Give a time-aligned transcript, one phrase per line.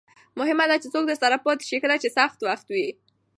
[0.39, 2.89] مهمه ده چې څوک درسره پاتې شي کله چې سخت وخت وي.